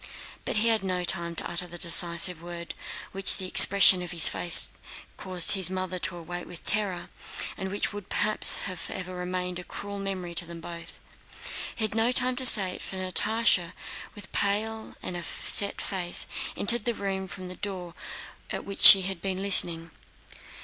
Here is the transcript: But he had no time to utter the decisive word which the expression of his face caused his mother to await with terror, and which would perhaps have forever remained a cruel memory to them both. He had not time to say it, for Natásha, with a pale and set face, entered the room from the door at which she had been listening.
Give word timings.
But 0.45 0.57
he 0.57 0.69
had 0.69 0.83
no 0.83 1.03
time 1.03 1.35
to 1.35 1.47
utter 1.47 1.67
the 1.67 1.77
decisive 1.77 2.41
word 2.41 2.73
which 3.11 3.37
the 3.37 3.45
expression 3.45 4.01
of 4.01 4.09
his 4.09 4.27
face 4.27 4.69
caused 5.15 5.51
his 5.51 5.69
mother 5.69 5.99
to 5.99 6.17
await 6.17 6.47
with 6.47 6.65
terror, 6.65 7.05
and 7.55 7.69
which 7.69 7.93
would 7.93 8.09
perhaps 8.09 8.61
have 8.61 8.79
forever 8.79 9.13
remained 9.15 9.59
a 9.59 9.63
cruel 9.63 9.99
memory 9.99 10.33
to 10.33 10.45
them 10.47 10.59
both. 10.59 10.99
He 11.75 11.83
had 11.85 11.93
not 11.93 12.15
time 12.15 12.35
to 12.37 12.47
say 12.47 12.71
it, 12.73 12.81
for 12.81 12.95
Natásha, 12.95 13.73
with 14.15 14.25
a 14.25 14.29
pale 14.29 14.95
and 15.03 15.23
set 15.23 15.79
face, 15.79 16.25
entered 16.57 16.85
the 16.85 16.95
room 16.95 17.27
from 17.27 17.47
the 17.47 17.55
door 17.55 17.93
at 18.49 18.65
which 18.65 18.81
she 18.83 19.03
had 19.03 19.21
been 19.21 19.39
listening. 19.43 19.91